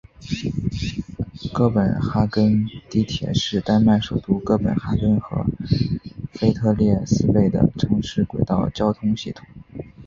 [1.53, 5.45] 哥本哈根地铁是丹麦首都哥本哈根和
[6.33, 9.45] 腓特烈斯贝的城市轨道交通系统。